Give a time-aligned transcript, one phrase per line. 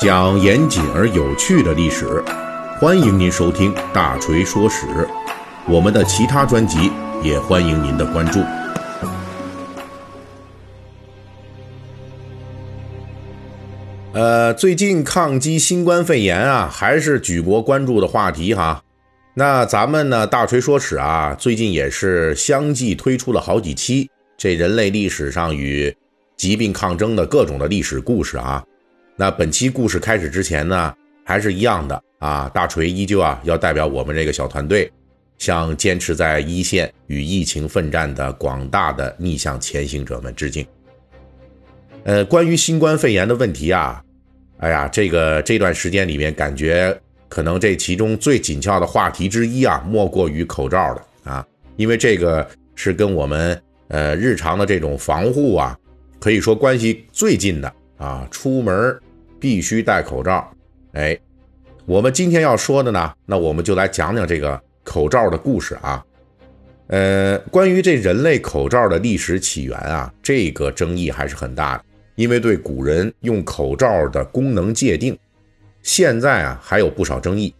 [0.00, 2.24] 讲严谨而有趣的历史，
[2.80, 4.86] 欢迎您收听《大锤说史》。
[5.68, 6.90] 我们的其他专辑
[7.22, 8.40] 也欢迎您的关注。
[14.14, 18.82] 呃，最近抗击新冠肺炎啊，还是举国关注的话题哈。
[19.34, 24.08] 那咱们呢，大锤说史啊，最近也是相继推出了好几期
[24.38, 25.94] 这人类历史上与
[26.38, 28.64] 疾病抗争的各种的历史故事啊。
[29.20, 30.94] 那本期故事开始之前呢，
[31.26, 34.90] 还是一样的啊，大锤依旧啊要代表我们这个小团队，
[35.36, 40.66] 向坚持在一线与疫情奋战的广大的逆向前行者们致敬。
[42.04, 44.02] 呃，关于新冠肺炎的问题啊，
[44.56, 46.98] 哎呀，这个这段时间里面感觉。
[47.28, 55.78] 可能这其中最紧俏的话题之一啊，莫过于口罩了啊，因为这个是跟我们呃日常的这种防护啊，
[56.18, 58.26] 可以说关系最近的啊。
[58.30, 58.98] 出门
[59.40, 60.52] 必须戴口罩，
[60.92, 61.18] 哎，
[61.86, 66.04] 我们今天要说的呢，那我们就来讲讲这个口罩的故事啊。
[66.88, 71.84] 呃，关于这人类口罩的历史起源啊，这个争议还是很大的，
[72.16, 75.16] 因为对古人用口罩的功能界定。
[75.82, 77.54] 现在啊，还有不少争议。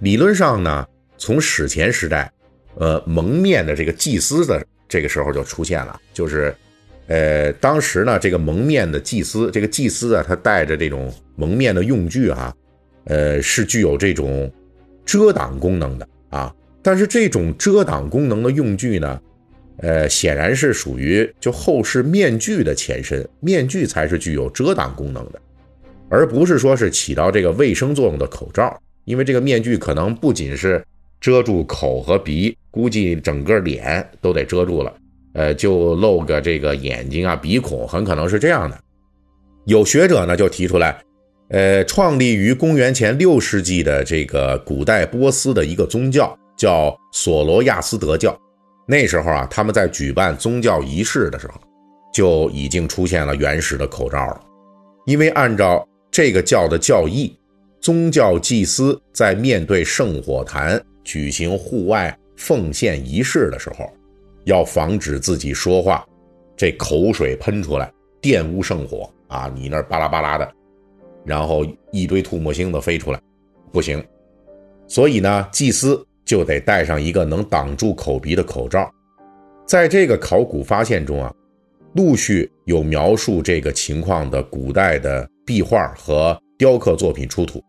[0.00, 2.30] 理论上呢，从史前时代，
[2.76, 6.54] 呃，蒙面的这个祭司的这个时候就出现了，就是，
[7.06, 12.54] 呃，当时呢，这个蒙面的祭司，这个祭司啊，他带着这种蒙面的用具啊，
[13.04, 14.50] 呃，是具有这种
[15.04, 16.54] 遮挡功能的啊。
[16.82, 19.20] 但是这种遮挡功能的用具呢，
[19.78, 25.40] 呃，显然是属于就后世面具的前身，面具才是具有遮挡功能的。
[26.10, 30.84] 而不是说是起到这个卫生作用的口罩，因为这个面具可能不仅是
[31.20, 34.94] 遮住口和鼻，估计整个脸都得遮住了，
[35.34, 38.78] 呃，就露个这个眼睛啊、鼻孔，很可能是这样的。
[39.66, 40.96] 有学者呢就提出来，
[41.48, 48.38] 呃，创立于公元前六世纪的这个古代波斯的一个宗教叫索罗亚斯德教，
[48.86, 51.54] 那时候啊，他们在举办宗教仪式的时候，
[52.12, 54.40] 就已经出现了原始的口罩了，
[55.06, 57.36] 因为按照这个教的教义，
[57.80, 63.90] 宗教祭司在面对圣火坛举行户外奉献仪式的时候，
[64.44, 66.06] 要防止自己说话，
[66.56, 69.52] 这口水喷出来玷污圣火啊！
[69.54, 70.52] 你那巴拉巴拉的，
[71.24, 73.20] 然后一堆吐沫星子飞出来，
[73.72, 74.02] 不行。
[74.86, 78.90] 所以呢，祭司就得戴上一个能挡住口鼻的口罩。
[79.66, 81.32] 在这个考古发现中啊，
[81.94, 85.28] 陆续有描述这个情况的古代的。
[85.46, 87.62] 壁画和雕刻作品出土，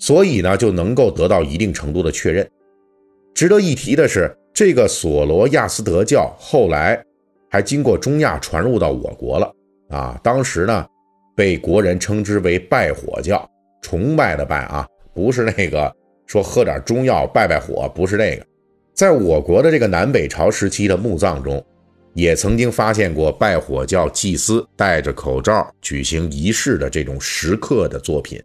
[0.00, 2.44] 所以呢就能够得到一定程度的确认。
[3.34, 7.04] 值得一提的是，这个索罗亚斯德教后来
[7.50, 9.52] 还经过中亚传入到我国了
[9.90, 10.18] 啊。
[10.22, 10.86] 当时呢，
[11.36, 13.46] 被国人称之为拜火教，
[13.82, 15.94] 崇拜的拜啊，不是那个
[16.26, 18.46] 说喝点中药拜拜火，不是那个。
[18.94, 21.62] 在我国的这个南北朝时期的墓葬中。
[22.16, 28.40] 也曾经发现过拜火教祭司戴着口罩举行仪式的这种石刻的作品。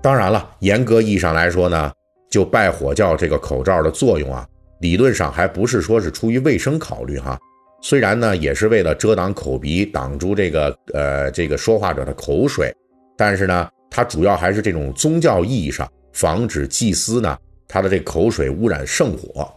[0.00, 1.92] 当然了，严格意义上来说呢，
[2.30, 4.46] 就拜火教这个口罩的作用啊，
[4.80, 7.38] 理论上还不是说是出于卫生考虑哈。
[7.82, 12.74] 虽然呢，也是为了遮挡口鼻，挡住这个呃这个说话者的口水，
[13.16, 17.36] 但是呢，它主要还是这种宗教意义上防止祭司呢
[17.68, 19.52] 他的这口水污染圣火。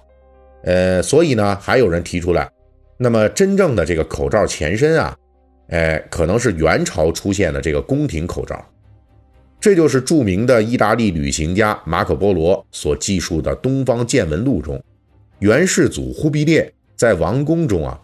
[0.63, 2.50] 呃，所以呢，还有人提出来。
[2.97, 5.16] 那么，真正的这个口罩前身啊，
[5.69, 8.63] 哎，可能是元朝出现的这个宫廷口罩。
[9.62, 14.81] 这就是著名的意大利旅行家马可·波罗所记述的《东方见闻录》中，
[15.39, 18.00] 元世祖忽必烈在王宫中啊，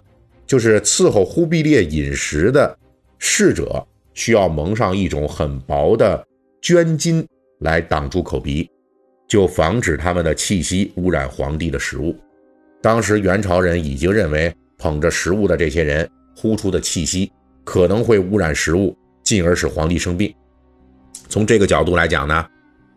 [0.47, 2.77] 就是伺候忽必烈饮食的
[3.19, 6.25] 侍者，需要蒙上一种很薄的
[6.61, 7.25] 绢巾
[7.59, 8.69] 来挡住口鼻，
[9.27, 12.15] 就防止他们的气息污染皇帝的食物。
[12.81, 14.53] 当时元朝人已经认为。
[14.77, 17.31] 捧着食物的这些人呼出的气息
[17.63, 20.31] 可能会污染食物，进而使皇帝生病。
[21.29, 22.45] 从这个角度来讲呢，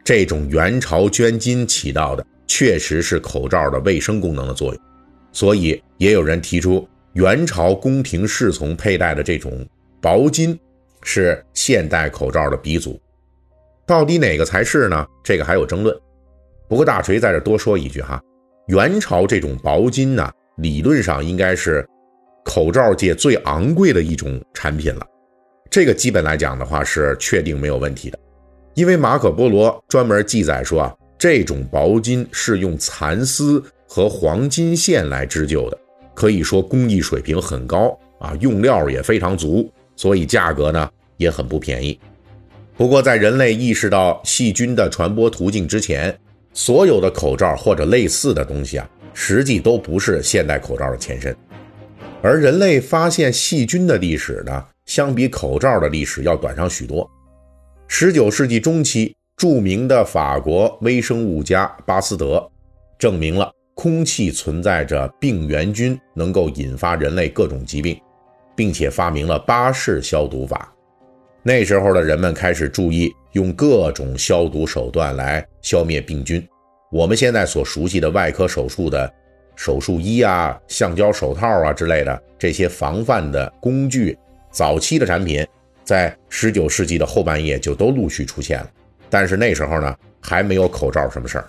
[0.03, 4.83] 这种元朝绢巾起到的确实是口罩的卫生功能的作用。
[5.31, 9.65] 所以也有人提出，元朝宫廷侍从佩戴的这种
[10.01, 10.59] 薄巾
[11.03, 13.01] 是现代口罩的鼻祖。
[13.87, 15.07] 到底哪个才是呢？
[15.23, 15.97] 这个还有争论。
[16.69, 18.21] 不过大锤在这多说一句哈，
[18.67, 20.29] 元朝这种薄巾呢。
[20.59, 21.89] 理论上应该是
[22.45, 25.07] 口罩界最昂贵的一种产品了，
[25.71, 28.19] 这个基本来讲的话是确定没有问题的，
[28.75, 35.79] 因为马可波罗专门记载说啊，这种薄巾是用蚕丝和黄金线来织就的，
[36.15, 41.99] 可以说工艺水平很高啊，用料也非常足，所以价格呢也很不便宜。
[42.77, 46.17] 不过，在人类意识到细菌的传播途径之前，
[46.53, 51.37] 所有的口罩或者类似的东西啊，实际都不是现代口罩的前身。
[52.23, 57.09] 而人类发现细菌的历史呢，相比口罩的历史要短上许多。
[57.89, 62.45] 十九世纪中期，著名的法国微生物家巴斯德
[62.99, 67.97] 证明了空气存在着病原菌，能够引发人类各种疾病，
[68.57, 70.75] 并且发明了巴氏消毒法。
[71.45, 76.45] 那时候的人们开始注意用各种消毒手段来消灭病菌。
[76.91, 79.09] 我们现在所熟悉的外科手术的
[79.55, 84.19] 手术衣啊、橡胶手套啊之类的这些防范的工具，
[84.51, 85.47] 早期的产品
[85.85, 88.71] 在十九世纪的后半叶就都陆续出现了。
[89.11, 91.49] 但是那时候呢，还没有口罩什么事儿。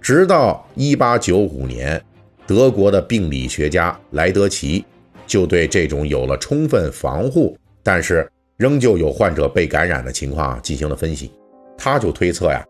[0.00, 2.02] 直到一八九五年，
[2.46, 4.84] 德国的病理学家莱德奇
[5.26, 11.30] 就对这种有了充分防护，但是仍旧有患者被感染的情况进行了分析，
[11.78, 12.64] 他就推测呀，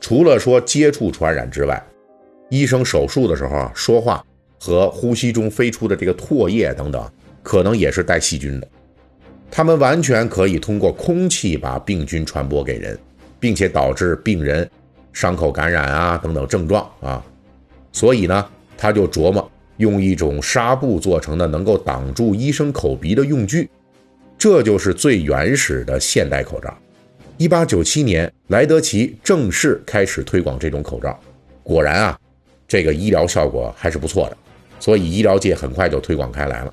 [0.00, 1.80] 除了说接触传染之外，
[2.50, 4.24] 医生手术的时候说话
[4.58, 7.08] 和呼吸中飞出的这个唾液等等，
[7.42, 8.68] 可能也是带细菌的，
[9.50, 12.98] 他们完全可以通过空气把病菌传播给人，
[13.40, 14.68] 并且导致病人
[15.12, 17.24] 伤口感染啊等等症状啊，
[17.92, 18.46] 所以呢，
[18.76, 23.68] 他就琢磨用一种纱布做成的能够挡住医生口鼻的用具。
[24.36, 26.76] 这就是最原始的现代口罩。
[27.36, 31.18] 一八九七年，莱德奇正式开始推广这种口罩。
[31.62, 32.18] 果然啊，
[32.66, 34.36] 这个医疗效果还是不错的，
[34.78, 36.72] 所以医疗界很快就推广开来了。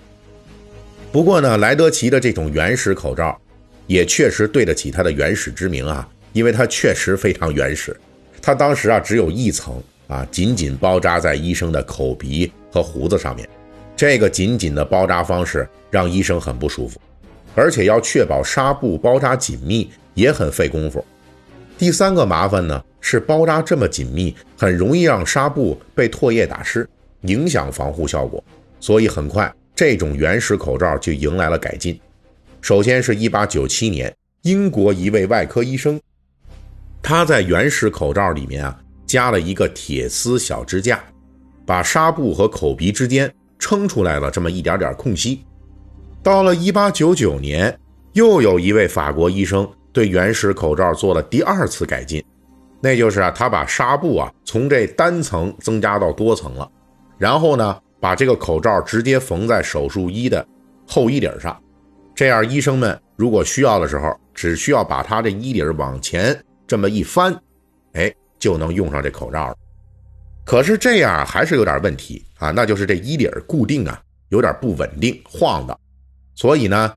[1.12, 3.40] 不过呢，莱德奇的这种原始口罩
[3.88, 7.96] 也确实对得起它的原始之名啊，因为它确实非常原始。
[8.42, 13.48] 它当时啊只有一层啊，紧紧包扎在医生的口鼻和胡子上面。
[13.96, 17.00] 这个紧紧的包扎方式让医生很不舒服。
[17.56, 21.04] 而且要确保纱布包扎紧密也很费功夫。
[21.78, 26.86] 第三个麻烦呢是包扎这么紧密，很容易让纱布被唾液打湿，
[27.22, 28.44] 影响防护效果。
[28.82, 31.98] 所以很快，这种原始口罩就迎来了改进。
[32.60, 35.98] 首先是一八九七年，英国一位外科医生，
[37.08, 38.76] 他在原始口罩里面啊
[39.06, 41.04] 加了一个铁丝小支架，
[41.64, 45.46] 把纱布和口鼻之间撑出来了这么一点点空隙。
[46.24, 47.80] 到了一八九九年，
[48.14, 52.26] 又有一位法国医生对原始口罩做了第二次改进，
[52.82, 56.68] 那就是啊，他把纱布啊从这单层增加到多层了，
[57.20, 60.44] 然后呢，把这个口罩直接缝在手术衣的
[60.88, 61.56] 后衣领上，
[62.16, 66.36] 这样医生们如果需要的时候，只需要把他这衣领往前
[66.68, 67.36] 这么一翻，
[67.94, 69.56] 哎，就能用上这口罩了。
[70.44, 75.80] 可是这样还是有点问题啊，那就是这衣领固定啊有点不稳定，晃荡。
[76.36, 76.94] 所以呢，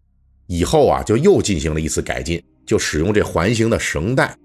[0.46, 4.36] 以后啊就又进行了一次改进，就使用这环形的绳带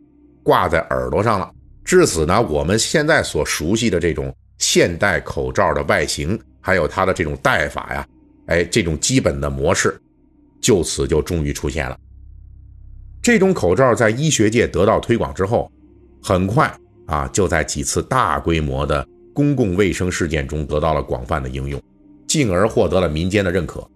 [0.44, 1.52] 挂在耳朵上了。
[1.84, 8.08] 至此呢，我们现在所熟悉的这种现代口罩的外形，还有它的这种戴法呀，
[8.46, 10.00] 哎，这种基本的模式，
[10.62, 11.98] 就此就终于出现了。
[13.24, 15.72] 这种口罩在医学界得到推广之后，
[16.22, 16.70] 很快
[17.08, 21.82] 啊就在几次大规模的公共卫生事件中得到了广泛的应用，
[22.28, 23.90] 进而获得了民间的认可。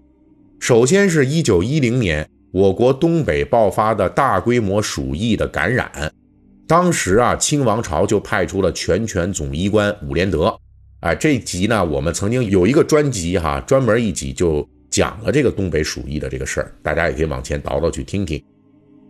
[0.62, 6.10] 首先是一九一零年，我国东北爆发的大规模鼠疫的感染，
[6.66, 10.58] 当时啊，清王朝就派出了全权总医官伍连德。
[11.02, 18.42] 哎，这集呢，我们曾经有一个专辑哈，专门一集就讲了这个东北鼠疫的这个事儿，大家也可以往前倒倒去听听。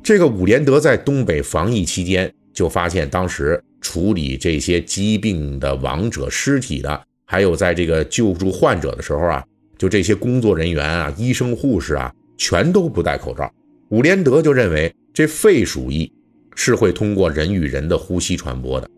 [0.08, 9.44] 这个伍连德在东北防疫期间，就发现当时处理这些疾病的亡者尸体的，还有在这个救助患者的时候啊。
[9.78, 13.52] 就这些工作人员啊，医生、护士啊，全都不戴口罩。
[13.90, 16.10] 伍连德就认为这肺鼠疫
[16.56, 18.90] 是会通过人与人的呼吸传播的，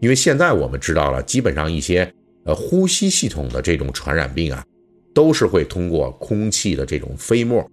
[0.00, 2.12] 因为现在我们知道了，基本上一些
[2.46, 4.64] 呃呼吸系统的这种传染病啊，
[5.14, 7.64] 都是会通过空气的这种飞沫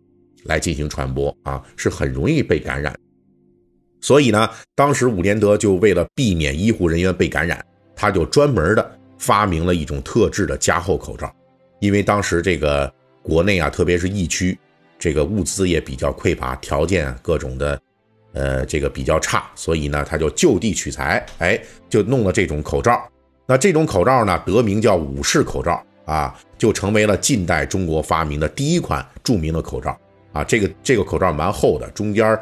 [0.45, 2.95] 来进行传播啊，是很容易被感染。
[4.01, 7.63] 所以呢，当时伍连德就为了避免医护人员被感染，
[7.95, 11.33] 他就专门的发明了一种特制的加厚口罩。
[11.79, 14.57] 因为当时这个国内啊，特别是疫区，
[14.99, 17.81] 这个物资也比较匮乏，条件各种的，
[18.33, 21.59] 呃，这个比较差，所以呢，他就就地取材，哎，
[21.89, 23.03] 就弄了这种口罩。
[23.47, 29.97] 那这种口罩呢，得名叫武士口罩啊，就成为了近代中国发明的第一款著名的口罩
[30.35, 30.43] 啊。
[30.43, 32.39] 这个这个口罩蛮厚的，中间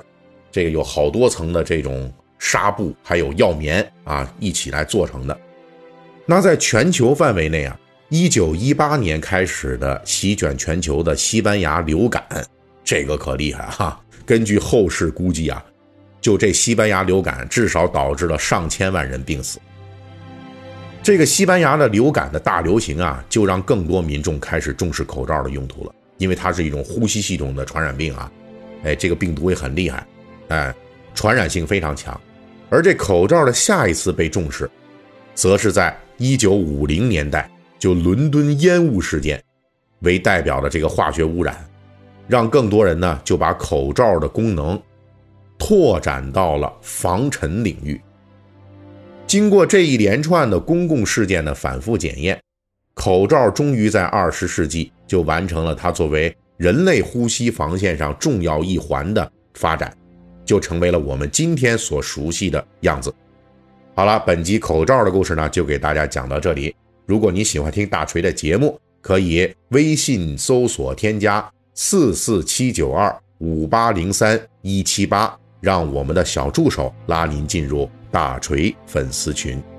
[0.52, 5.40] 这个有好多层的这种纱布，还有药棉啊，一起来做成的。
[6.26, 7.80] 那在全球范围内啊。
[8.10, 12.24] 一九一八年开始的席卷全球的西班牙流感，
[12.84, 14.00] 这个可厉害哈！
[14.24, 15.66] 根据后世估计啊，
[16.22, 19.58] 就这西班牙流感至少导致了上千万人病死。
[21.02, 28.32] 这个西班牙的流感的大流行啊，就让更多民众开始重视口罩的用途了，因为它是一种呼吸系统的传染病啊，
[28.84, 30.06] 哎，这个病毒也很厉害，
[30.50, 30.74] 哎，
[31.14, 32.20] 传染性非常强。
[32.70, 34.70] 而这口罩的下一次被重视，
[35.36, 39.42] 则是在一九五零年代，就伦敦烟雾事件
[40.00, 41.56] 为代表的这个化学污染，
[42.28, 44.82] 让更多人呢就把口罩的功能
[45.58, 48.02] 拓展到了防尘领域。
[49.28, 52.40] 经过这一连串的公共事件的反复检验，
[52.94, 59.96] 口罩终于在二十世纪就完成了它作为人类呼吸防线上重要一环的发展，
[60.46, 63.14] 就成为了我们今天所熟悉的样子。
[63.96, 66.76] 好了，本集口罩的故事呢，就给大家讲到这里。
[67.06, 77.90] 如果你喜欢听大锤的节目，可以微信搜索添加四四七九二五八零三一七八，让我们的小助手拉您进入。
[78.14, 79.73] 大锤粉丝群。